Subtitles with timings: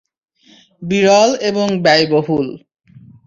[0.81, 2.47] বিরল এবং ব্যয়বহুল।